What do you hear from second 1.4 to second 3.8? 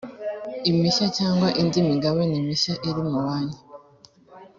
indi migabane mishya iri mu banki